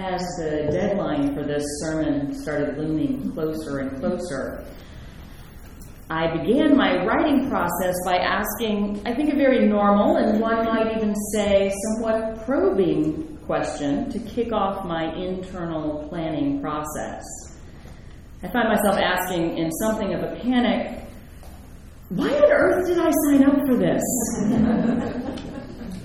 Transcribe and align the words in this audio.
as 0.00 0.20
the 0.38 0.68
deadline 0.72 1.34
for 1.34 1.44
this 1.44 1.64
sermon 1.80 2.34
started 2.34 2.78
looming 2.78 3.32
closer 3.32 3.80
and 3.80 4.00
closer, 4.00 4.64
I 6.08 6.36
began 6.38 6.76
my 6.76 7.04
writing 7.04 7.48
process 7.48 7.94
by 8.04 8.16
asking, 8.16 9.02
I 9.06 9.14
think, 9.14 9.32
a 9.32 9.36
very 9.36 9.66
normal 9.66 10.16
and 10.16 10.40
one 10.40 10.64
might 10.64 10.96
even 10.96 11.14
say 11.32 11.72
somewhat 11.84 12.44
probing 12.46 13.38
question 13.46 14.10
to 14.10 14.18
kick 14.20 14.52
off 14.52 14.84
my 14.86 15.14
internal 15.14 16.08
planning 16.08 16.60
process. 16.60 17.22
I 18.42 18.48
find 18.48 18.68
myself 18.68 18.96
asking, 18.96 19.58
in 19.58 19.70
something 19.72 20.14
of 20.14 20.22
a 20.22 20.36
panic, 20.40 21.04
why 22.08 22.30
on 22.30 22.50
earth 22.50 22.86
did 22.86 22.98
I 22.98 23.10
sign 23.26 23.44
up 23.44 23.66
for 23.66 23.76
this? 23.76 24.02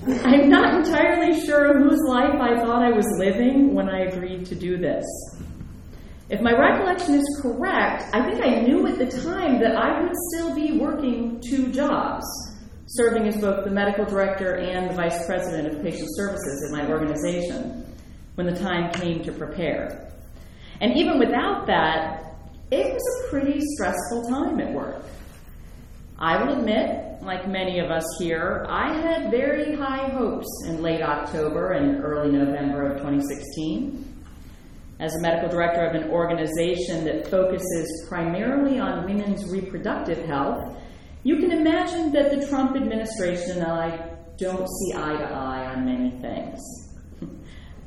I'm 0.08 0.48
not 0.48 0.86
entirely 0.86 1.44
sure 1.44 1.80
whose 1.80 2.00
life 2.06 2.40
I 2.40 2.60
thought 2.60 2.80
I 2.80 2.92
was 2.92 3.06
living 3.18 3.74
when 3.74 3.88
I 3.88 4.02
agreed 4.02 4.46
to 4.46 4.54
do 4.54 4.76
this. 4.76 5.04
If 6.30 6.40
my 6.40 6.52
recollection 6.52 7.16
is 7.16 7.40
correct, 7.42 8.04
I 8.14 8.22
think 8.30 8.40
I 8.44 8.60
knew 8.60 8.86
at 8.86 8.98
the 8.98 9.06
time 9.06 9.58
that 9.60 9.74
I 9.74 10.02
would 10.02 10.12
still 10.32 10.54
be 10.54 10.78
working 10.78 11.40
two 11.44 11.72
jobs, 11.72 12.24
serving 12.86 13.26
as 13.26 13.36
both 13.38 13.64
the 13.64 13.70
medical 13.72 14.04
director 14.04 14.54
and 14.54 14.90
the 14.90 14.94
vice 14.94 15.26
president 15.26 15.74
of 15.74 15.82
patient 15.82 16.08
services 16.14 16.70
at 16.70 16.78
my 16.78 16.88
organization 16.88 17.84
when 18.36 18.46
the 18.46 18.56
time 18.60 18.92
came 18.92 19.24
to 19.24 19.32
prepare. 19.32 20.12
And 20.80 20.96
even 20.96 21.18
without 21.18 21.66
that, 21.66 22.36
it 22.70 22.92
was 22.92 23.24
a 23.24 23.28
pretty 23.28 23.60
stressful 23.60 24.28
time 24.28 24.60
at 24.60 24.72
work. 24.72 25.02
I 26.18 26.42
will 26.42 26.58
admit, 26.58 27.22
like 27.22 27.46
many 27.46 27.78
of 27.78 27.90
us 27.90 28.04
here, 28.18 28.64
I 28.70 28.98
had 28.98 29.30
very 29.30 29.76
high 29.76 30.08
hopes 30.08 30.46
in 30.66 30.80
late 30.80 31.02
October 31.02 31.72
and 31.72 32.02
early 32.02 32.32
November 32.32 32.86
of 32.86 32.98
2016. 32.98 34.02
As 34.98 35.14
a 35.14 35.20
medical 35.20 35.50
director 35.50 35.84
of 35.84 35.94
an 35.94 36.10
organization 36.10 37.04
that 37.04 37.28
focuses 37.28 38.06
primarily 38.08 38.78
on 38.78 39.04
women's 39.04 39.50
reproductive 39.50 40.24
health, 40.24 40.78
you 41.22 41.36
can 41.36 41.52
imagine 41.52 42.12
that 42.12 42.30
the 42.30 42.46
Trump 42.46 42.76
administration 42.76 43.58
and 43.58 43.66
I 43.66 44.16
don't 44.38 44.66
see 44.66 44.94
eye 44.96 45.16
to 45.18 45.24
eye 45.24 45.66
on 45.74 45.84
many 45.84 46.18
things. 46.22 46.60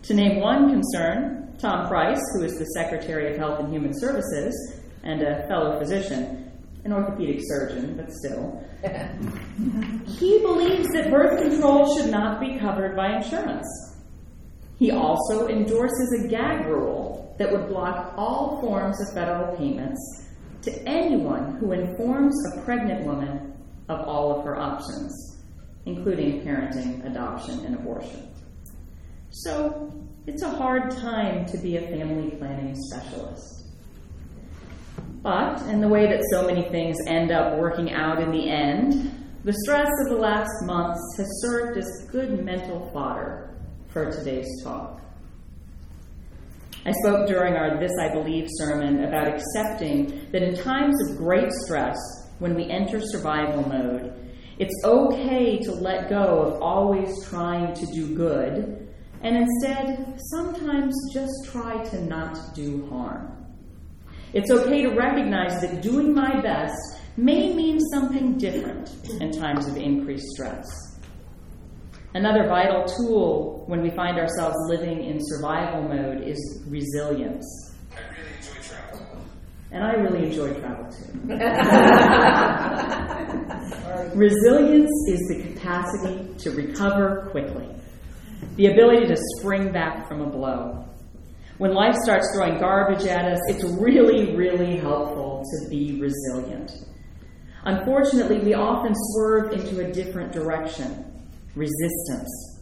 to 0.04 0.14
name 0.14 0.40
one 0.40 0.70
concern, 0.70 1.56
Tom 1.58 1.88
Price, 1.88 2.22
who 2.36 2.44
is 2.44 2.60
the 2.60 2.66
Secretary 2.66 3.32
of 3.32 3.40
Health 3.40 3.60
and 3.60 3.74
Human 3.74 3.94
Services 4.00 4.80
and 5.04 5.24
a 5.24 5.48
fellow 5.48 5.80
physician, 5.80 6.49
an 6.84 6.94
orthopedic 6.94 7.40
surgeon, 7.44 7.96
but 7.96 8.12
still, 8.12 8.64
he 10.08 10.40
believes 10.40 10.88
that 10.94 11.12
birth 11.12 11.42
control 11.42 11.96
should 11.96 12.10
not 12.10 12.40
be 12.40 12.58
covered 12.58 12.96
by 12.96 13.18
insurance. 13.18 13.68
He 14.78 14.92
also 14.92 15.48
endorses 15.48 16.24
a 16.24 16.28
gag 16.30 16.66
rule 16.68 17.36
that 17.38 17.52
would 17.52 17.68
block 17.68 18.14
all 18.18 18.62
forms 18.62 18.98
of 19.02 19.14
federal 19.14 19.56
payments 19.58 20.28
to 20.62 20.72
anyone 20.88 21.58
who 21.58 21.72
informs 21.74 22.36
a 22.54 22.62
pregnant 22.62 23.06
woman 23.06 23.54
of 23.90 24.08
all 24.08 24.38
of 24.38 24.46
her 24.46 24.58
options, 24.58 25.42
including 25.86 26.42
parenting, 26.42 27.06
adoption, 27.06 27.66
and 27.66 27.76
abortion. 27.76 28.30
So 29.32 29.94
it's 30.28 30.44
a 30.44 30.50
hard 30.50 30.92
time 30.92 31.46
to 31.48 31.58
be 31.58 31.78
a 31.78 31.82
family 31.82 32.32
planning 32.38 32.76
specialist. 32.76 33.69
But 35.22 35.62
in 35.64 35.82
the 35.82 35.88
way 35.88 36.08
that 36.08 36.24
so 36.32 36.46
many 36.46 36.64
things 36.70 36.96
end 37.08 37.32
up 37.32 37.58
working 37.58 37.92
out 37.92 38.22
in 38.22 38.32
the 38.32 38.50
end, 38.50 39.20
the 39.44 39.54
stress 39.64 39.90
of 40.06 40.16
the 40.16 40.22
last 40.22 40.50
months 40.64 41.00
has 41.18 41.28
served 41.42 41.78
as 41.78 42.08
good 42.12 42.44
mental 42.44 42.90
fodder 42.94 43.58
for 43.90 44.12
today's 44.12 44.48
talk. 44.64 45.02
I 46.86 46.92
spoke 47.04 47.28
during 47.28 47.56
our 47.56 47.80
This 47.80 47.92
I 48.02 48.14
Believe 48.14 48.48
sermon 48.52 49.04
about 49.04 49.28
accepting 49.28 50.28
that 50.32 50.42
in 50.42 50.56
times 50.56 50.96
of 51.10 51.18
great 51.18 51.52
stress, 51.66 51.98
when 52.40 52.56
we 52.56 52.70
enter 52.70 53.02
survival 53.02 53.68
mode, 53.68 54.14
it's 54.60 54.76
okay 54.86 55.60
to 55.60 55.72
let 55.72 56.10
go 56.10 56.42
of 56.42 56.62
always 56.62 57.10
trying 57.26 57.74
to 57.74 57.86
do 57.88 58.16
good 58.16 58.88
and 59.22 59.36
instead 59.36 60.18
sometimes 60.32 60.96
just 61.14 61.32
try 61.52 61.84
to 61.84 62.02
not 62.06 62.38
do 62.56 62.88
harm. 62.90 63.39
It's 64.34 64.52
okay 64.52 64.84
to 64.84 64.90
recognize 64.90 65.60
that 65.62 65.82
doing 65.82 66.14
my 66.14 66.40
best 66.42 66.76
may 67.18 67.54
mean 67.54 67.80
something 67.92 68.38
different 68.38 68.90
in 69.20 69.32
times 69.32 69.68
of 69.68 69.76
increased 69.76 70.28
stress. 70.36 70.66
Another 72.14 72.48
vital 72.48 72.86
tool 72.86 73.64
when 73.68 73.82
we 73.82 73.90
find 73.92 74.18
ourselves 74.18 74.56
living 74.68 75.04
in 75.04 75.18
survival 75.20 75.84
mode 75.84 76.24
is 76.28 76.64
resilience. 76.68 77.46
I 77.92 78.02
really 78.12 78.34
enjoy 78.38 78.62
travel. 78.62 79.08
And 79.72 79.84
I 79.84 79.92
really 79.94 80.26
enjoy 80.28 80.54
travel 80.60 80.92
too. 80.92 81.12
resilience 84.18 84.92
is 85.08 85.20
the 85.30 85.54
capacity 85.54 86.34
to 86.40 86.52
recover 86.52 87.28
quickly, 87.32 87.68
the 88.56 88.68
ability 88.68 89.06
to 89.08 89.16
spring 89.38 89.72
back 89.72 90.08
from 90.08 90.22
a 90.22 90.30
blow. 90.30 90.89
When 91.60 91.74
life 91.74 91.96
starts 92.06 92.34
throwing 92.34 92.58
garbage 92.58 93.06
at 93.06 93.26
us, 93.26 93.40
it's 93.50 93.66
really, 93.66 94.34
really 94.34 94.78
helpful 94.78 95.44
to 95.44 95.70
be 95.70 96.00
resilient. 96.00 96.72
Unfortunately, 97.66 98.40
we 98.40 98.54
often 98.54 98.94
swerve 98.96 99.52
into 99.52 99.86
a 99.86 99.92
different 99.92 100.32
direction 100.32 101.06
resistance. 101.56 102.62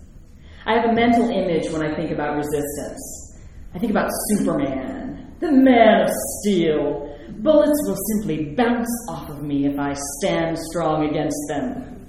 I 0.66 0.74
have 0.74 0.90
a 0.90 0.94
mental 0.94 1.30
image 1.30 1.70
when 1.72 1.84
I 1.84 1.96
think 1.96 2.10
about 2.10 2.38
resistance. 2.38 3.38
I 3.76 3.78
think 3.78 3.92
about 3.92 4.10
Superman, 4.30 5.32
the 5.42 5.52
man 5.52 6.02
of 6.02 6.10
steel. 6.40 7.16
Bullets 7.38 7.80
will 7.86 7.98
simply 8.16 8.56
bounce 8.56 8.90
off 9.10 9.30
of 9.30 9.44
me 9.44 9.68
if 9.68 9.78
I 9.78 9.94
stand 10.18 10.58
strong 10.72 11.08
against 11.08 11.38
them. 11.50 12.08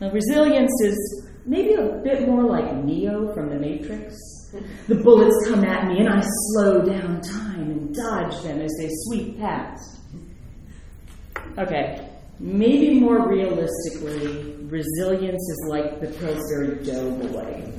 Now, 0.00 0.12
resilience 0.12 0.70
is 0.84 1.28
maybe 1.44 1.74
a 1.74 2.00
bit 2.04 2.28
more 2.28 2.44
like 2.44 2.84
Neo 2.84 3.34
from 3.34 3.50
The 3.50 3.58
Matrix. 3.58 4.39
The 4.88 4.94
bullets 4.96 5.48
come 5.48 5.64
at 5.64 5.86
me 5.86 6.00
and 6.00 6.08
I 6.08 6.20
slow 6.52 6.82
down 6.82 7.20
time 7.20 7.70
and 7.70 7.94
dodge 7.94 8.42
them 8.42 8.60
as 8.60 8.72
they 8.78 8.88
sweep 8.90 9.38
past. 9.38 10.00
Okay, 11.58 12.08
maybe 12.38 12.98
more 12.98 13.28
realistically, 13.28 14.56
resilience 14.64 15.42
is 15.42 15.66
like 15.68 16.00
the 16.00 16.08
Pillsbury 16.08 16.84
Doughboy. 16.84 17.70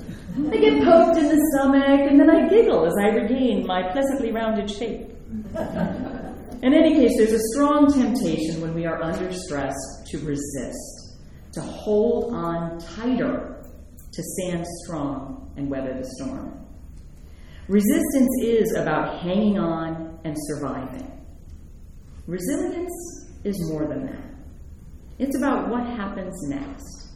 I 0.49 0.57
get 0.57 0.83
poked 0.83 1.17
in 1.17 1.27
the 1.27 1.51
stomach 1.53 2.09
and 2.09 2.19
then 2.19 2.29
I 2.29 2.47
giggle 2.47 2.85
as 2.85 2.93
I 3.01 3.07
regain 3.09 3.67
my 3.67 3.91
pleasantly 3.91 4.31
rounded 4.31 4.69
shape. 4.69 5.09
In 6.61 6.73
any 6.73 6.93
case, 6.95 7.17
there's 7.17 7.33
a 7.33 7.47
strong 7.53 7.91
temptation 7.91 8.61
when 8.61 8.73
we 8.73 8.85
are 8.85 9.01
under 9.01 9.33
stress 9.33 9.73
to 10.09 10.19
resist, 10.19 11.17
to 11.53 11.61
hold 11.61 12.33
on 12.33 12.77
tighter, 12.79 13.65
to 14.13 14.23
stand 14.23 14.65
strong 14.83 15.51
and 15.57 15.69
weather 15.69 15.93
the 15.97 16.07
storm. 16.17 16.60
Resistance 17.67 18.29
is 18.43 18.75
about 18.75 19.19
hanging 19.19 19.59
on 19.59 20.19
and 20.23 20.35
surviving. 20.37 21.07
Resilience 22.27 23.29
is 23.43 23.55
more 23.71 23.87
than 23.87 24.05
that. 24.05 24.31
It's 25.19 25.37
about 25.37 25.69
what 25.69 25.85
happens 25.85 26.35
next, 26.49 27.13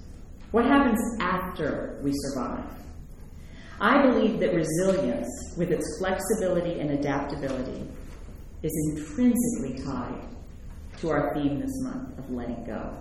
what 0.51 0.65
happens 0.65 0.99
after 1.19 1.99
we 2.03 2.11
survive. 2.13 2.65
I 3.79 4.05
believe 4.05 4.39
that 4.39 4.53
resilience, 4.53 5.27
with 5.57 5.71
its 5.71 5.85
flexibility 5.99 6.79
and 6.79 6.91
adaptability, 6.91 7.87
is 8.63 8.95
intrinsically 8.95 9.83
tied 9.83 10.21
to 10.99 11.09
our 11.09 11.33
theme 11.33 11.59
this 11.59 11.81
month 11.81 12.17
of 12.17 12.29
letting 12.31 12.63
go. 12.65 12.97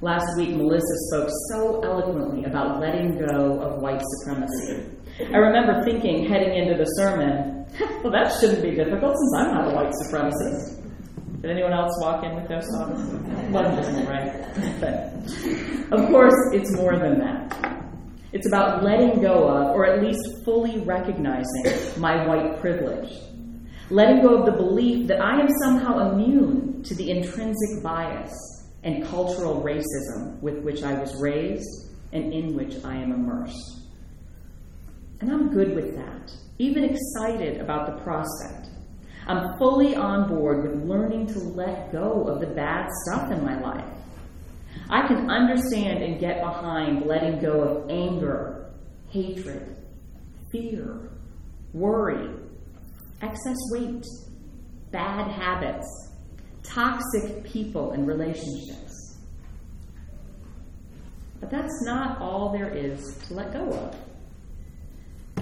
Last 0.00 0.26
week, 0.36 0.50
Melissa 0.56 0.96
spoke 1.10 1.28
so 1.50 1.80
eloquently 1.82 2.44
about 2.44 2.80
letting 2.80 3.18
go 3.18 3.60
of 3.60 3.80
white 3.80 4.02
supremacy. 4.02 4.91
I 5.20 5.36
remember 5.36 5.82
thinking, 5.84 6.26
heading 6.28 6.56
into 6.56 6.76
the 6.76 6.84
sermon, 6.96 7.66
well, 8.02 8.12
that 8.12 8.32
shouldn't 8.40 8.62
be 8.62 8.70
difficult 8.70 9.14
since 9.16 9.34
I'm 9.36 9.54
not 9.54 9.72
a 9.72 9.74
white 9.74 9.92
supremacist. 10.04 10.82
Did 11.42 11.50
anyone 11.50 11.72
else 11.72 11.92
walk 12.00 12.24
in 12.24 12.34
with 12.34 12.48
those 12.48 12.64
thoughts? 12.76 13.00
One 13.50 14.06
right? 14.06 14.32
But 14.80 15.98
of 15.98 16.08
course, 16.08 16.34
it's 16.52 16.74
more 16.76 16.96
than 16.96 17.18
that. 17.18 17.82
It's 18.32 18.46
about 18.46 18.82
letting 18.82 19.20
go 19.20 19.48
of, 19.48 19.74
or 19.74 19.84
at 19.84 20.02
least 20.02 20.20
fully 20.44 20.80
recognizing, 20.80 22.00
my 22.00 22.26
white 22.26 22.60
privilege. 22.60 23.12
Letting 23.90 24.22
go 24.22 24.36
of 24.38 24.46
the 24.46 24.52
belief 24.52 25.08
that 25.08 25.20
I 25.20 25.40
am 25.40 25.48
somehow 25.62 26.12
immune 26.12 26.82
to 26.84 26.94
the 26.94 27.10
intrinsic 27.10 27.82
bias 27.82 28.32
and 28.84 29.04
cultural 29.04 29.62
racism 29.62 30.40
with 30.40 30.60
which 30.62 30.82
I 30.82 30.94
was 30.94 31.14
raised 31.20 31.90
and 32.12 32.32
in 32.32 32.54
which 32.54 32.82
I 32.84 32.96
am 32.96 33.12
immersed. 33.12 33.81
And 35.22 35.30
I'm 35.30 35.54
good 35.54 35.74
with 35.74 35.94
that, 35.94 36.32
even 36.58 36.82
excited 36.82 37.60
about 37.60 37.86
the 37.86 38.02
prospect 38.02 38.68
I'm 39.26 39.56
fully 39.56 39.94
on 39.94 40.28
board 40.28 40.64
with 40.64 40.88
learning 40.88 41.28
to 41.28 41.38
let 41.38 41.92
go 41.92 42.24
of 42.24 42.40
the 42.40 42.48
bad 42.48 42.88
stuff 43.04 43.30
in 43.30 43.44
my 43.44 43.60
life. 43.60 43.84
I 44.90 45.06
can 45.06 45.30
understand 45.30 46.02
and 46.02 46.18
get 46.18 46.40
behind 46.40 47.06
letting 47.06 47.40
go 47.40 47.60
of 47.60 47.90
anger, 47.90 48.72
hatred, 49.10 49.76
fear, 50.50 51.12
worry, 51.72 52.28
excess 53.20 53.58
weight, 53.70 54.04
bad 54.90 55.30
habits, 55.30 55.86
toxic 56.64 57.44
people 57.44 57.92
and 57.92 58.08
relationships. 58.08 59.18
But 61.38 61.50
that's 61.50 61.84
not 61.84 62.20
all 62.20 62.52
there 62.52 62.70
is 62.70 63.18
to 63.28 63.34
let 63.34 63.52
go 63.52 63.68
of. 63.68 63.96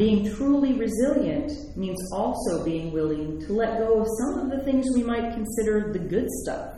Being 0.01 0.35
truly 0.35 0.73
resilient 0.73 1.77
means 1.77 1.99
also 2.11 2.65
being 2.65 2.91
willing 2.91 3.39
to 3.45 3.53
let 3.53 3.77
go 3.77 4.01
of 4.01 4.07
some 4.19 4.39
of 4.39 4.51
the 4.51 4.65
things 4.65 4.87
we 4.95 5.03
might 5.03 5.35
consider 5.35 5.93
the 5.93 5.99
good 5.99 6.27
stuff. 6.43 6.75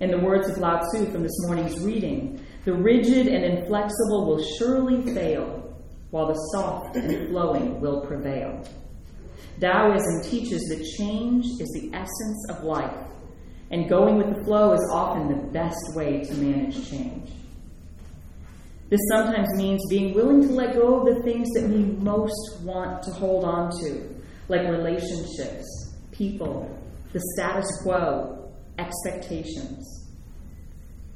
In 0.00 0.10
the 0.10 0.18
words 0.18 0.48
of 0.48 0.56
Lao 0.56 0.80
Tzu 0.80 1.12
from 1.12 1.22
this 1.22 1.38
morning's 1.46 1.78
reading, 1.80 2.42
the 2.64 2.72
rigid 2.72 3.26
and 3.26 3.44
inflexible 3.44 4.26
will 4.26 4.42
surely 4.56 5.02
fail, 5.12 5.76
while 6.08 6.28
the 6.28 6.40
soft 6.54 6.96
and 6.96 7.28
flowing 7.28 7.78
will 7.78 8.00
prevail. 8.06 8.64
Taoism 9.60 10.22
teaches 10.30 10.62
that 10.70 10.82
change 10.96 11.44
is 11.60 11.68
the 11.74 11.90
essence 11.92 12.46
of 12.48 12.64
life, 12.64 13.06
and 13.70 13.86
going 13.90 14.16
with 14.16 14.34
the 14.34 14.44
flow 14.44 14.72
is 14.72 14.90
often 14.90 15.28
the 15.28 15.46
best 15.50 15.94
way 15.94 16.24
to 16.24 16.32
manage 16.36 16.88
change. 16.88 17.32
This 18.92 19.00
sometimes 19.08 19.48
means 19.56 19.80
being 19.88 20.12
willing 20.12 20.46
to 20.46 20.52
let 20.52 20.74
go 20.74 21.00
of 21.00 21.06
the 21.06 21.22
things 21.22 21.48
that 21.54 21.66
we 21.66 21.78
most 22.04 22.60
want 22.60 23.02
to 23.04 23.10
hold 23.10 23.42
on 23.42 23.70
to, 23.80 24.14
like 24.48 24.68
relationships, 24.68 25.96
people, 26.10 26.78
the 27.14 27.20
status 27.34 27.64
quo, 27.82 28.52
expectations. 28.78 30.12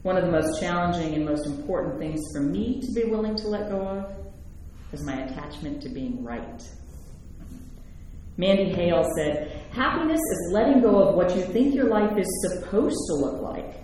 One 0.05 0.17
of 0.17 0.25
the 0.25 0.32
most 0.32 0.58
challenging 0.58 1.17
and 1.17 1.26
most 1.26 1.46
important 1.46 1.99
things 1.99 2.19
for 2.32 2.40
me 2.40 2.81
to 2.81 2.93
be 2.94 3.11
willing 3.11 3.37
to 3.37 3.49
let 3.49 3.69
go 3.69 3.87
of 3.87 4.06
is 4.94 5.05
my 5.05 5.25
attachment 5.25 5.82
to 5.82 5.90
being 5.90 6.25
right. 6.25 6.62
Mandy 8.38 8.72
Hale 8.72 9.06
said, 9.19 9.67
Happiness 9.72 10.20
is 10.20 10.50
letting 10.50 10.81
go 10.81 11.11
of 11.11 11.14
what 11.14 11.37
you 11.37 11.43
think 11.43 11.75
your 11.75 11.90
life 11.90 12.17
is 12.17 12.49
supposed 12.49 12.96
to 13.08 13.14
look 13.17 13.43
like 13.43 13.82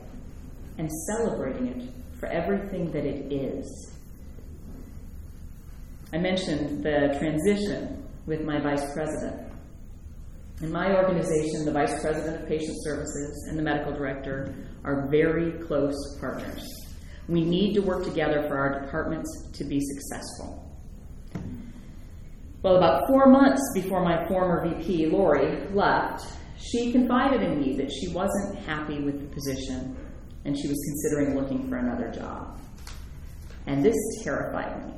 and 0.79 0.91
celebrating 1.11 1.67
it 1.67 2.02
for 2.23 2.29
everything 2.29 2.89
that 2.93 3.05
it 3.05 3.33
is. 3.33 3.97
I 6.13 6.19
mentioned 6.19 6.85
the 6.85 7.17
transition 7.19 8.09
with 8.27 8.45
my 8.45 8.61
vice 8.61 8.93
president. 8.93 9.51
In 10.61 10.71
my 10.71 10.95
organization, 10.95 11.65
the 11.65 11.73
vice 11.73 12.01
president 12.01 12.41
of 12.41 12.49
patient 12.49 12.77
services 12.85 13.49
and 13.49 13.59
the 13.59 13.63
medical 13.65 13.93
director 13.93 14.55
are 14.85 15.09
very 15.11 15.65
close 15.67 15.97
partners. 16.21 16.65
We 17.27 17.45
need 17.45 17.75
to 17.75 17.81
work 17.81 18.05
together 18.05 18.45
for 18.47 18.57
our 18.57 18.81
departments 18.83 19.51
to 19.55 19.65
be 19.65 19.81
successful. 19.81 20.71
Well, 22.63 22.77
about 22.77 23.03
four 23.09 23.27
months 23.27 23.61
before 23.75 24.05
my 24.05 24.29
former 24.29 24.65
VP, 24.69 25.07
Lori, 25.07 25.67
left, 25.71 26.25
she 26.57 26.93
confided 26.93 27.43
in 27.43 27.61
me 27.61 27.77
that 27.79 27.91
she 27.91 28.13
wasn't 28.15 28.61
happy 28.61 29.01
with 29.01 29.19
the 29.19 29.35
position 29.35 29.97
and 30.45 30.57
she 30.57 30.69
was 30.69 30.79
considering 30.89 31.37
looking 31.37 31.69
for 31.69 31.77
another 31.77 32.11
job. 32.11 32.61
And 33.67 33.85
this 33.85 33.97
terrified 34.23 34.87
me. 34.87 34.95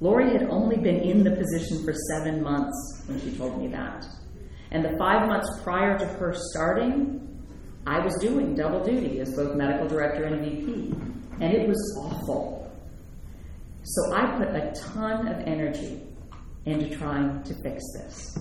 Lori 0.00 0.32
had 0.32 0.48
only 0.48 0.76
been 0.76 1.00
in 1.00 1.22
the 1.22 1.30
position 1.30 1.84
for 1.84 1.92
seven 2.10 2.42
months 2.42 3.04
when 3.06 3.20
she 3.20 3.36
told 3.36 3.60
me 3.60 3.68
that. 3.68 4.04
And 4.70 4.84
the 4.84 4.96
five 4.98 5.28
months 5.28 5.48
prior 5.62 5.98
to 5.98 6.06
her 6.06 6.34
starting, 6.50 7.22
I 7.86 7.98
was 8.04 8.16
doing 8.20 8.54
double 8.54 8.82
duty 8.82 9.20
as 9.20 9.34
both 9.34 9.56
medical 9.56 9.86
director 9.86 10.24
and 10.24 10.44
VP. 10.44 10.94
And 11.40 11.52
it 11.54 11.68
was 11.68 11.98
awful. 12.00 12.70
So 13.82 14.14
I 14.14 14.38
put 14.38 14.48
a 14.48 14.72
ton 14.74 15.26
of 15.28 15.40
energy 15.46 16.02
into 16.66 16.96
trying 16.96 17.42
to 17.42 17.54
fix 17.62 17.82
this. 17.94 18.38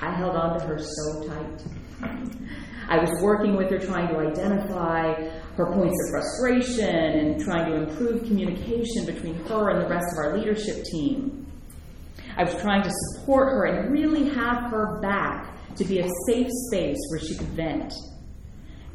I 0.00 0.14
held 0.14 0.36
on 0.36 0.58
to 0.58 0.64
her 0.66 0.78
so 0.78 1.28
tight. 1.28 1.62
I 2.88 2.98
was 2.98 3.10
working 3.20 3.56
with 3.56 3.70
her, 3.70 3.78
trying 3.78 4.08
to 4.08 4.18
identify 4.18 5.14
her 5.58 5.66
points 5.72 5.96
of 6.04 6.10
frustration 6.10 6.88
and 6.88 7.40
trying 7.40 7.70
to 7.70 7.74
improve 7.74 8.24
communication 8.24 9.04
between 9.04 9.34
her 9.46 9.70
and 9.70 9.82
the 9.82 9.88
rest 9.88 10.06
of 10.12 10.24
our 10.24 10.38
leadership 10.38 10.84
team. 10.84 11.46
I 12.36 12.44
was 12.44 12.54
trying 12.62 12.82
to 12.84 12.90
support 12.90 13.48
her 13.48 13.64
and 13.64 13.92
really 13.92 14.28
have 14.30 14.70
her 14.70 15.00
back 15.00 15.52
to 15.74 15.84
be 15.84 15.98
a 15.98 16.08
safe 16.28 16.46
space 16.68 16.96
where 17.10 17.18
she 17.18 17.36
could 17.36 17.48
vent. 17.48 17.92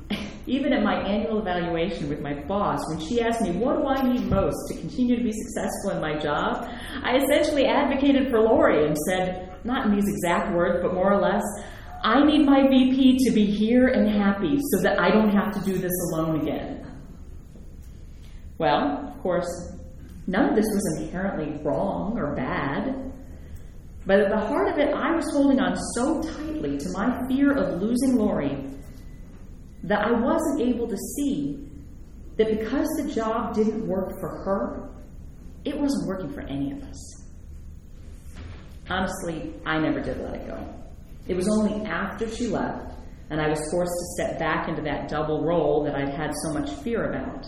Even 0.47 0.71
at 0.71 0.83
my 0.83 0.95
annual 1.01 1.39
evaluation 1.39 2.07
with 2.07 2.21
my 2.21 2.33
boss, 2.33 2.79
when 2.89 2.99
she 2.99 3.21
asked 3.21 3.41
me, 3.41 3.51
What 3.51 3.79
do 3.79 3.87
I 3.87 4.13
need 4.13 4.29
most 4.29 4.55
to 4.69 4.79
continue 4.79 5.17
to 5.17 5.23
be 5.23 5.33
successful 5.33 5.91
in 5.91 6.01
my 6.01 6.17
job? 6.17 6.69
I 7.03 7.17
essentially 7.17 7.65
advocated 7.65 8.29
for 8.29 8.39
Lori 8.39 8.87
and 8.87 8.97
said, 9.09 9.53
not 9.65 9.85
in 9.85 9.95
these 9.95 10.07
exact 10.07 10.53
words, 10.53 10.79
but 10.81 10.93
more 10.93 11.11
or 11.11 11.21
less, 11.21 11.43
I 12.03 12.23
need 12.25 12.45
my 12.45 12.67
VP 12.67 13.17
to 13.25 13.31
be 13.31 13.45
here 13.45 13.87
and 13.87 14.09
happy 14.09 14.57
so 14.57 14.81
that 14.83 14.99
I 14.99 15.09
don't 15.09 15.29
have 15.29 15.53
to 15.53 15.61
do 15.61 15.77
this 15.77 15.93
alone 16.11 16.41
again. 16.41 16.85
Well, 18.57 19.07
of 19.07 19.21
course, 19.21 19.47
none 20.27 20.49
of 20.49 20.55
this 20.55 20.65
was 20.65 20.99
inherently 20.99 21.61
wrong 21.63 22.17
or 22.17 22.35
bad. 22.35 23.13
But 24.05 24.19
at 24.19 24.29
the 24.29 24.37
heart 24.37 24.67
of 24.67 24.77
it, 24.79 24.93
I 24.93 25.15
was 25.15 25.25
holding 25.31 25.61
on 25.61 25.77
so 25.95 26.21
tightly 26.21 26.77
to 26.77 26.89
my 26.91 27.25
fear 27.29 27.53
of 27.57 27.81
losing 27.81 28.17
Lori 28.17 28.57
that 29.83 30.05
I 30.05 30.11
wasn't 30.11 30.61
able 30.61 30.87
to 30.89 30.97
see 30.97 31.69
that 32.35 32.59
because 32.59 32.87
the 32.97 33.13
job 33.13 33.55
didn't 33.55 33.87
work 33.87 34.11
for 34.19 34.29
her, 34.29 34.89
it 35.63 35.77
wasn't 35.77 36.07
working 36.07 36.33
for 36.33 36.41
any 36.41 36.73
of 36.73 36.83
us. 36.83 37.29
Honestly, 38.89 39.53
I 39.65 39.79
never 39.79 40.01
did 40.01 40.19
let 40.19 40.35
it 40.35 40.47
go. 40.47 40.82
It 41.27 41.35
was 41.35 41.47
only 41.49 41.85
after 41.85 42.29
she 42.29 42.47
left 42.47 42.93
and 43.29 43.41
I 43.41 43.49
was 43.49 43.59
forced 43.71 43.91
to 43.91 44.23
step 44.23 44.39
back 44.39 44.69
into 44.69 44.81
that 44.83 45.09
double 45.09 45.43
role 45.43 45.83
that 45.85 45.95
I'd 45.95 46.13
had 46.13 46.31
so 46.43 46.53
much 46.53 46.69
fear 46.83 47.09
about 47.09 47.47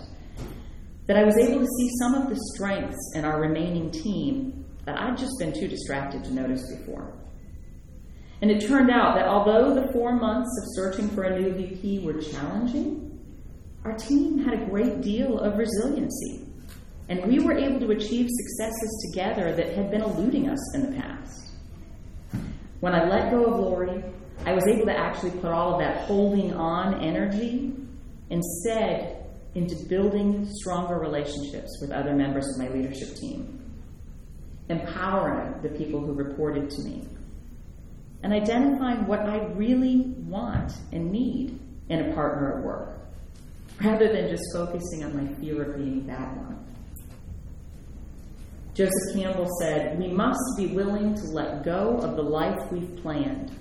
that 1.05 1.17
I 1.17 1.23
was 1.23 1.37
able 1.37 1.59
to 1.59 1.67
see 1.77 1.89
some 1.99 2.15
of 2.15 2.29
the 2.29 2.39
strengths 2.55 3.11
in 3.13 3.23
our 3.25 3.39
remaining 3.39 3.91
team 3.91 4.65
that 4.85 4.99
I'd 4.99 5.17
just 5.17 5.33
been 5.39 5.53
too 5.53 5.67
distracted 5.67 6.23
to 6.23 6.33
notice 6.33 6.63
before. 6.75 7.13
And 8.41 8.49
it 8.49 8.67
turned 8.67 8.89
out 8.89 9.15
that 9.15 9.27
although 9.27 9.75
the 9.75 9.91
four 9.93 10.15
months 10.15 10.49
of 10.61 10.75
searching 10.75 11.07
for 11.09 11.23
a 11.23 11.39
new 11.39 11.53
VP 11.53 11.99
were 11.99 12.19
challenging, 12.19 13.19
our 13.83 13.93
team 13.93 14.39
had 14.39 14.55
a 14.55 14.65
great 14.65 15.01
deal 15.01 15.37
of 15.37 15.57
resiliency. 15.57 16.47
And 17.07 17.23
we 17.27 17.39
were 17.39 17.53
able 17.53 17.79
to 17.81 17.91
achieve 17.91 18.27
successes 18.27 19.11
together 19.11 19.55
that 19.55 19.75
had 19.75 19.91
been 19.91 20.01
eluding 20.01 20.49
us 20.49 20.75
in 20.75 20.89
the 20.89 20.99
past. 20.99 21.44
When 22.79 22.93
I 22.93 23.07
let 23.07 23.31
go 23.31 23.45
of 23.45 23.59
Lori, 23.59 24.03
I 24.45 24.53
was 24.53 24.67
able 24.67 24.85
to 24.85 24.97
actually 24.97 25.31
put 25.31 25.51
all 25.51 25.73
of 25.73 25.79
that 25.79 26.05
holding 26.05 26.53
on 26.53 27.01
energy 27.03 27.73
instead 28.29 29.25
into 29.55 29.75
building 29.87 30.47
stronger 30.51 30.99
relationships 30.99 31.79
with 31.81 31.91
other 31.91 32.13
members 32.13 32.45
of 32.49 32.57
my 32.59 32.69
leadership 32.69 33.15
team, 33.15 33.59
empowering 34.69 35.61
the 35.61 35.69
people 35.69 35.99
who 35.99 36.13
reported 36.13 36.69
to 36.69 36.81
me, 36.83 37.07
and 38.23 38.33
identifying 38.33 39.07
what 39.07 39.21
I 39.21 39.45
really 39.53 40.13
want 40.27 40.73
and 40.91 41.11
need 41.11 41.59
in 41.89 42.09
a 42.09 42.13
partner 42.13 42.57
at 42.57 42.65
work, 42.65 42.99
rather 43.83 44.11
than 44.11 44.29
just 44.29 44.43
focusing 44.53 45.03
on 45.05 45.15
my 45.15 45.33
fear 45.35 45.63
of 45.63 45.77
being 45.77 46.05
that 46.07 46.35
one. 46.35 46.44
Joseph 48.75 49.15
Campbell 49.15 49.47
said, 49.61 49.97
We 49.97 50.09
must 50.09 50.57
be 50.57 50.67
willing 50.67 51.15
to 51.15 51.23
let 51.27 51.63
go 51.63 51.97
of 51.99 52.17
the 52.17 52.21
life 52.21 52.59
we've 52.73 52.93
planned 52.97 53.55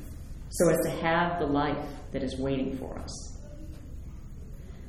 so 0.50 0.68
as 0.68 0.76
to 0.87 0.90
have 1.02 1.38
the 1.38 1.47
life 1.47 1.87
that 2.11 2.25
is 2.25 2.37
waiting 2.37 2.76
for 2.76 2.99
us. 2.99 3.38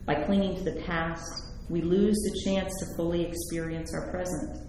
By 0.08 0.15
clinging 0.15 0.58
to 0.58 0.63
the 0.63 0.82
past, 0.82 1.22
we 1.70 1.82
lose 1.82 2.15
the 2.15 2.41
chance 2.44 2.74
to 2.79 2.96
fully 2.96 3.24
experience 3.24 3.94
our 3.94 4.10
present. 4.10 4.67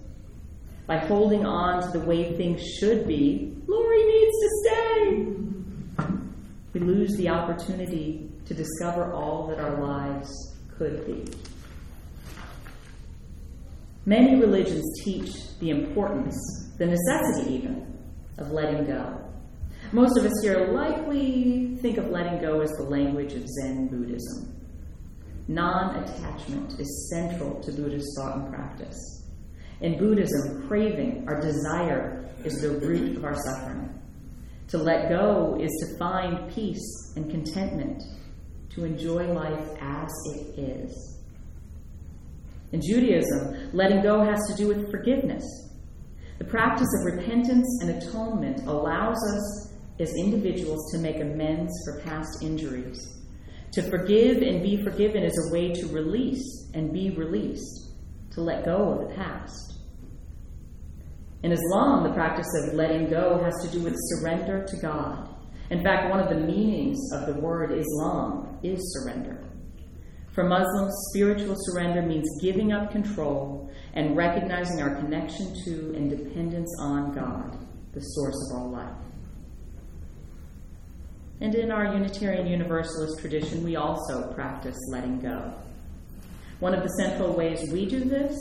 By 0.85 0.99
holding 0.99 1.43
on 1.43 1.81
to 1.81 1.99
the 1.99 2.05
way 2.05 2.37
things 2.37 2.61
should 2.79 3.07
be, 3.07 3.57
Lori 3.67 4.05
needs 4.05 4.37
to 4.39 4.49
stay. 4.61 6.07
We 6.73 6.79
lose 6.81 7.17
the 7.17 7.29
opportunity 7.29 8.29
to 8.45 8.53
discover 8.53 9.11
all 9.11 9.47
that 9.47 9.59
our 9.59 9.81
lives 9.81 10.55
could 10.77 11.03
be. 11.07 11.25
Many 14.07 14.39
religions 14.39 14.85
teach 15.03 15.33
the 15.59 15.69
importance, 15.69 16.33
the 16.77 16.85
necessity 16.85 17.55
even, 17.55 17.93
of 18.37 18.51
letting 18.51 18.85
go. 18.85 19.19
Most 19.91 20.17
of 20.17 20.23
us 20.23 20.31
here 20.41 20.71
likely 20.71 21.75
think 21.81 21.97
of 21.97 22.07
letting 22.07 22.39
go 22.39 22.61
as 22.61 22.69
the 22.77 22.83
language 22.83 23.33
of 23.33 23.45
Zen 23.45 23.89
Buddhism. 23.89 24.55
Non 25.49 26.01
attachment 26.01 26.79
is 26.79 27.09
central 27.11 27.61
to 27.61 27.71
Buddhist 27.73 28.07
thought 28.15 28.37
and 28.37 28.49
practice. 28.49 29.29
In 29.81 29.99
Buddhism, 29.99 30.65
craving, 30.69 31.25
our 31.27 31.41
desire, 31.41 32.29
is 32.45 32.61
the 32.61 32.79
root 32.79 33.17
of 33.17 33.25
our 33.25 33.35
suffering. 33.35 33.93
To 34.69 34.77
let 34.77 35.09
go 35.09 35.57
is 35.59 35.71
to 35.81 35.97
find 35.97 36.49
peace 36.49 37.11
and 37.17 37.29
contentment, 37.29 38.01
to 38.69 38.85
enjoy 38.85 39.33
life 39.33 39.69
as 39.81 40.09
it 40.27 40.57
is. 40.57 41.16
In 42.71 42.81
Judaism, 42.81 43.71
letting 43.73 44.01
go 44.01 44.23
has 44.23 44.39
to 44.47 44.55
do 44.55 44.67
with 44.67 44.91
forgiveness. 44.91 45.43
The 46.37 46.45
practice 46.45 46.87
of 46.99 47.17
repentance 47.17 47.79
and 47.81 47.91
atonement 47.91 48.67
allows 48.67 49.17
us 49.17 49.73
as 49.99 50.13
individuals 50.17 50.91
to 50.91 50.99
make 50.99 51.19
amends 51.19 51.71
for 51.85 52.01
past 52.01 52.43
injuries. 52.43 53.17
To 53.71 53.81
forgive 53.89 54.41
and 54.41 54.61
be 54.61 54.83
forgiven 54.83 55.23
is 55.23 55.47
a 55.47 55.53
way 55.53 55.71
to 55.73 55.87
release 55.87 56.69
and 56.73 56.93
be 56.93 57.11
released, 57.11 57.91
to 58.31 58.41
let 58.41 58.65
go 58.65 58.91
of 58.91 59.07
the 59.07 59.15
past. 59.15 59.75
In 61.43 61.51
Islam, 61.51 62.03
the 62.03 62.13
practice 62.13 62.47
of 62.63 62.73
letting 62.73 63.09
go 63.09 63.41
has 63.43 63.53
to 63.63 63.77
do 63.77 63.83
with 63.83 63.95
surrender 63.95 64.65
to 64.67 64.77
God. 64.77 65.29
In 65.69 65.83
fact, 65.83 66.09
one 66.09 66.19
of 66.19 66.29
the 66.29 66.45
meanings 66.45 66.97
of 67.13 67.27
the 67.27 67.39
word 67.39 67.71
Islam 67.71 68.59
is 68.63 68.79
surrender. 68.93 69.43
For 70.37 70.43
Muslims, 70.43 70.93
spiritual 71.09 71.55
surrender 71.57 72.03
means 72.03 72.27
giving 72.43 72.71
up 72.71 72.91
control 72.91 73.71
and 73.95 74.15
recognizing 74.15 74.79
our 74.83 74.93
connection 74.97 75.51
to 75.65 75.95
and 75.95 76.11
dependence 76.11 76.71
on 76.79 77.11
God, 77.11 77.57
the 77.93 78.01
source 78.01 78.51
of 78.51 78.59
all 78.59 78.69
life. 78.69 78.93
And 81.41 81.55
in 81.55 81.71
our 81.71 81.91
Unitarian 81.91 82.45
Universalist 82.45 83.19
tradition, 83.19 83.63
we 83.63 83.77
also 83.77 84.31
practice 84.33 84.77
letting 84.91 85.19
go. 85.19 85.55
One 86.59 86.75
of 86.75 86.83
the 86.83 86.89
central 86.89 87.33
ways 87.33 87.71
we 87.71 87.87
do 87.87 88.01
this 88.01 88.37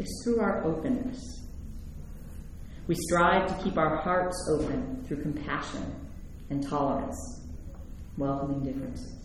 is 0.00 0.22
through 0.24 0.40
our 0.40 0.64
openness. 0.64 1.46
We 2.88 2.96
strive 2.96 3.46
to 3.46 3.62
keep 3.62 3.78
our 3.78 3.98
hearts 3.98 4.36
open 4.50 5.04
through 5.06 5.22
compassion 5.22 5.94
and 6.50 6.68
tolerance, 6.68 7.46
welcoming 8.16 8.64
differences. 8.64 9.19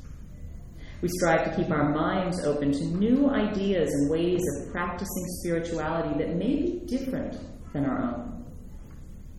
We 1.06 1.12
strive 1.20 1.44
to 1.46 1.56
keep 1.56 1.70
our 1.70 1.94
minds 1.94 2.44
open 2.46 2.72
to 2.72 2.84
new 2.84 3.30
ideas 3.30 3.94
and 3.94 4.10
ways 4.10 4.42
of 4.58 4.72
practicing 4.72 5.26
spirituality 5.40 6.18
that 6.18 6.36
may 6.36 6.56
be 6.56 6.82
different 6.88 7.38
than 7.74 7.86
our 7.86 8.02
own. 8.02 8.44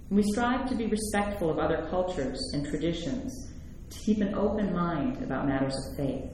And 0.09 0.17
we 0.17 0.23
strive 0.31 0.69
to 0.69 0.77
be 0.77 0.87
respectful 0.87 1.51
of 1.51 1.59
other 1.59 1.89
cultures 1.91 2.39
and 2.55 2.65
traditions 2.65 3.51
to 3.91 3.99
keep 3.99 4.19
an 4.19 4.37
open 4.37 4.73
mind 4.73 5.21
about 5.25 5.49
matters 5.49 5.75
of 5.75 5.97
faith. 5.97 6.31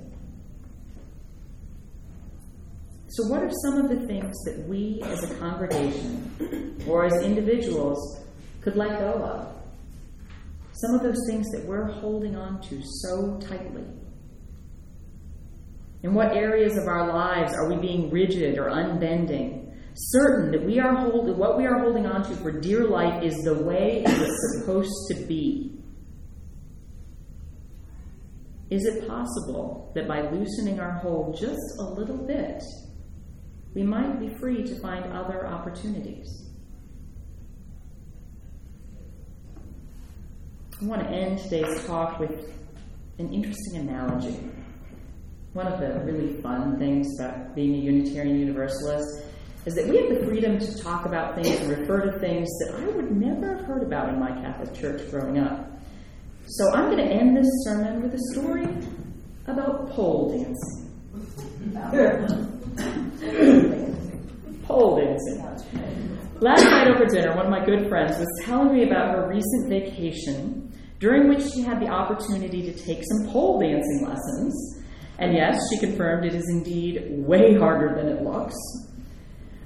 So, 3.09 3.29
what 3.29 3.43
are 3.43 3.51
some 3.65 3.87
of 3.87 3.89
the 3.89 4.07
things 4.07 4.37
that 4.45 4.69
we 4.69 5.01
as 5.03 5.31
a 5.31 5.35
congregation 5.37 6.77
or 6.87 7.07
as 7.07 7.25
individuals 7.25 8.23
could 8.61 8.77
let 8.77 8.99
go 8.99 9.13
of? 9.15 9.57
Some 10.73 10.95
of 10.95 11.03
those 11.03 11.25
things 11.31 11.49
that 11.53 11.65
we're 11.65 11.91
holding 11.91 12.37
on 12.37 12.61
to 12.69 12.83
so 12.83 13.41
tightly. 13.41 13.87
In 16.03 16.15
what 16.15 16.37
areas 16.37 16.77
of 16.77 16.89
our 16.89 17.13
lives 17.13 17.53
are 17.55 17.69
we 17.69 17.77
being 17.77 18.11
rigid 18.11 18.59
or 18.59 18.69
unbending? 18.69 19.73
Certain 19.95 20.51
that 20.51 20.65
we 20.65 20.81
are 20.81 20.95
holding 20.97 21.37
what 21.37 21.57
we 21.57 21.67
are 21.67 21.79
holding 21.79 22.07
on 22.07 22.23
to 22.25 22.35
for 22.37 22.51
dear 22.51 22.89
life 22.89 23.23
is 23.23 23.35
the 23.45 23.63
way 23.63 24.03
it 24.05 24.19
was 24.19 24.59
supposed 24.59 24.91
to 25.09 25.27
be. 25.27 25.79
Is 28.71 28.85
it 28.87 29.07
possible 29.07 29.93
that 29.95 30.09
by 30.09 30.23
loosening 30.31 30.81
our 30.81 30.93
hold 30.93 31.39
just 31.39 31.61
a 31.79 31.83
little 31.83 32.27
bit, 32.27 32.63
we 33.75 33.83
might 33.83 34.19
be 34.19 34.35
free 34.41 34.65
to 34.65 34.81
find 34.81 35.13
other 35.13 35.47
opportunities? 35.47 36.51
I 40.81 40.85
want 40.85 41.03
to 41.03 41.09
end 41.09 41.39
today's 41.39 41.85
talk 41.87 42.19
with 42.19 42.51
an 43.19 43.33
interesting 43.33 43.77
analogy. 43.77 44.41
One 45.53 45.67
of 45.67 45.81
the 45.81 46.01
really 46.01 46.41
fun 46.41 46.79
things 46.79 47.07
about 47.21 47.55
being 47.55 47.75
a 47.75 47.79
Unitarian 47.79 48.39
Universalist 48.39 49.23
is 49.67 49.75
that 49.75 49.87
we 49.87 49.99
have 49.99 50.09
the 50.09 50.25
freedom 50.25 50.59
to 50.59 50.83
talk 50.83 51.05
about 51.05 51.35
things 51.35 51.61
and 51.61 51.69
refer 51.79 52.11
to 52.11 52.19
things 52.21 52.49
that 52.61 52.77
I 52.81 52.87
would 52.87 53.11
never 53.15 53.57
have 53.57 53.67
heard 53.67 53.83
about 53.83 54.09
in 54.09 54.19
my 54.19 54.31
Catholic 54.31 54.73
church 54.73 55.11
growing 55.11 55.39
up. 55.39 55.71
So 56.47 56.73
I'm 56.73 56.87
going 56.87 57.07
to 57.07 57.13
end 57.13 57.37
this 57.37 57.47
sermon 57.65 58.03
with 58.03 58.15
a 58.15 58.19
story 58.33 58.67
about 59.47 59.91
pole 59.91 60.31
dancing. 60.33 60.89
pole 64.65 64.97
dancing. 64.97 65.43
Last 66.41 66.65
night 66.65 66.89
over 66.89 67.05
dinner, 67.05 67.37
one 67.37 67.45
of 67.45 67.51
my 67.51 67.63
good 67.65 67.91
friends 67.91 68.19
was 68.19 68.29
telling 68.47 68.75
me 68.75 68.85
about 68.85 69.15
her 69.15 69.29
recent 69.29 69.69
vacation 69.69 70.73
during 70.99 71.29
which 71.29 71.43
she 71.53 71.61
had 71.61 71.79
the 71.79 71.89
opportunity 71.89 72.63
to 72.63 72.73
take 72.73 73.03
some 73.05 73.31
pole 73.31 73.61
dancing 73.61 74.07
lessons. 74.09 74.82
And 75.19 75.35
yes, 75.35 75.59
she 75.71 75.79
confirmed 75.79 76.25
it 76.25 76.35
is 76.35 76.49
indeed 76.51 77.05
way 77.27 77.55
harder 77.59 77.95
than 77.97 78.09
it 78.09 78.23
looks. 78.23 78.55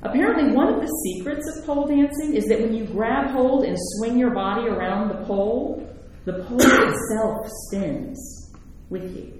Apparently, 0.03 0.55
one 0.55 0.73
of 0.73 0.81
the 0.81 0.87
secrets 1.05 1.45
of 1.57 1.67
pole 1.67 1.87
dancing 1.87 2.35
is 2.35 2.45
that 2.47 2.61
when 2.61 2.75
you 2.75 2.85
grab 2.85 3.31
hold 3.31 3.65
and 3.65 3.77
swing 3.79 4.19
your 4.19 4.35
body 4.35 4.69
around 4.69 5.09
the 5.09 5.25
pole, 5.27 5.83
the 6.25 6.45
pole 6.45 6.61
itself 6.61 7.51
spins 7.67 8.53
with 8.91 9.17
you. 9.17 9.33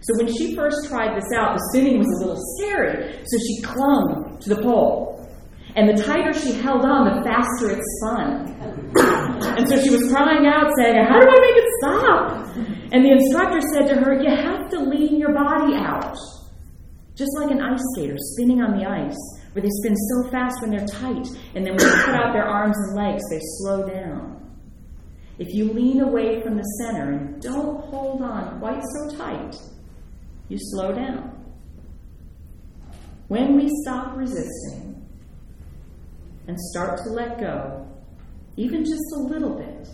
So 0.00 0.22
when 0.22 0.36
she 0.36 0.54
first 0.54 0.86
tried 0.88 1.16
this 1.16 1.24
out, 1.34 1.54
the 1.54 1.64
spinning 1.72 1.98
was 1.98 2.06
a 2.20 2.26
little 2.26 2.42
scary, 2.58 3.24
so 3.24 3.38
she 3.38 3.62
clung 3.62 4.38
to 4.42 4.54
the 4.54 4.60
pole. 4.60 5.26
And 5.76 5.88
the 5.88 6.02
tighter 6.04 6.32
she 6.32 6.52
held 6.52 6.84
on, 6.84 7.08
the 7.08 7.22
faster 7.24 7.72
it 7.72 7.82
spun. 7.98 8.54
And 9.56 9.68
so 9.68 9.80
she 9.82 9.90
was 9.90 10.06
crying 10.12 10.46
out, 10.46 10.70
saying, 10.78 11.02
How 11.08 11.18
do 11.18 11.26
I 11.26 11.38
make 11.40 11.56
it 11.56 11.70
stop? 11.80 12.46
And 12.92 13.04
the 13.04 13.10
instructor 13.10 13.60
said 13.74 13.88
to 13.88 13.96
her, 13.96 14.22
You 14.22 14.30
have 14.64 14.72
to 14.72 14.80
lean 14.80 15.18
your 15.18 15.32
body 15.32 15.74
out. 15.74 16.16
Just 17.14 17.30
like 17.40 17.50
an 17.50 17.62
ice 17.62 17.82
skater 17.94 18.16
spinning 18.18 18.60
on 18.60 18.76
the 18.76 18.84
ice, 18.84 19.16
where 19.52 19.62
they 19.62 19.70
spin 19.70 19.94
so 19.94 20.30
fast 20.30 20.56
when 20.60 20.70
they're 20.70 20.86
tight, 20.86 21.26
and 21.54 21.64
then 21.64 21.76
when 21.76 21.78
they 21.78 22.04
put 22.04 22.14
out 22.14 22.32
their 22.32 22.46
arms 22.46 22.76
and 22.76 22.96
legs, 22.96 23.22
they 23.30 23.38
slow 23.58 23.86
down. 23.88 24.40
If 25.38 25.52
you 25.52 25.72
lean 25.72 26.00
away 26.00 26.42
from 26.42 26.56
the 26.56 26.62
center 26.80 27.12
and 27.12 27.40
don't 27.40 27.84
hold 27.84 28.22
on 28.22 28.58
quite 28.58 28.82
so 28.82 29.16
tight, 29.16 29.56
you 30.48 30.58
slow 30.58 30.92
down. 30.92 31.30
When 33.28 33.56
we 33.56 33.68
stop 33.82 34.16
resisting 34.16 35.06
and 36.46 36.58
start 36.58 36.98
to 37.04 37.10
let 37.10 37.38
go, 37.38 37.88
even 38.56 38.84
just 38.84 39.02
a 39.16 39.20
little 39.20 39.56
bit, 39.56 39.88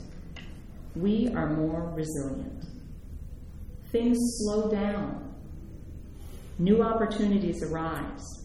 we 0.97 1.29
are 1.35 1.55
more 1.55 1.93
resilient. 1.95 2.50
Things 3.93 4.19
slow 4.39 4.71
down, 4.71 5.35
new 6.59 6.83
opportunities 6.83 7.63
arise, 7.63 8.45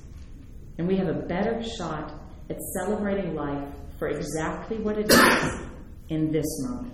and 0.78 0.88
we 0.88 0.98
have 0.98 1.08
a 1.08 1.14
better 1.14 1.62
shot 1.78 2.14
at 2.50 2.58
celebrating 2.80 3.36
life 3.36 3.68
for 4.00 4.08
exactly 4.08 4.78
what 4.78 4.98
it 4.98 5.12
is 5.12 5.62
in 6.10 6.32
this 6.32 6.46
moment. 6.64 6.92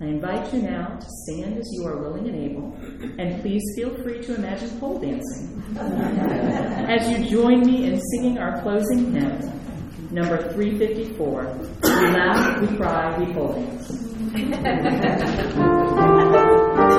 I 0.00 0.06
invite 0.06 0.52
you 0.52 0.62
now 0.62 0.96
to 0.96 1.06
stand 1.26 1.58
as 1.58 1.68
you 1.72 1.86
are 1.86 1.98
willing 1.98 2.26
and 2.26 2.36
able, 2.36 2.74
and 3.18 3.40
please 3.40 3.62
feel 3.76 3.94
free 4.02 4.20
to 4.22 4.34
imagine 4.34 4.80
pole 4.80 4.98
dancing 4.98 5.62
as 5.78 7.08
you 7.08 7.30
join 7.30 7.60
me 7.60 7.84
in 7.84 8.00
singing 8.00 8.38
our 8.38 8.60
closing 8.62 9.12
hymn, 9.12 9.40
number 10.10 10.52
354 10.54 11.56
We 11.82 11.90
laugh, 11.90 12.60
we 12.60 12.76
cry, 12.76 13.18
we 13.18 13.32
pole 13.32 13.52
dance. 13.52 14.08